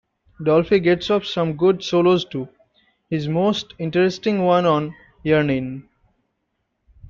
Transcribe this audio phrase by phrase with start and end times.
[0.41, 2.49] Dolphy gets off some good solos too,
[3.11, 5.87] his most interesting one on Yearnin'.